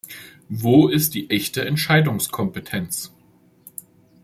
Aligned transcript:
Wo 0.49 0.87
ist 0.87 1.13
die 1.13 1.29
echte 1.29 1.63
Entscheidungskompetenz? 1.63 3.13